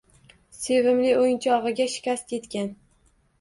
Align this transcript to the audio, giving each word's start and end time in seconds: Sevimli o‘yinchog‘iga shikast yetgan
Sevimli 0.59 1.11
o‘yinchog‘iga 1.17 1.87
shikast 1.97 2.35
yetgan 2.37 2.73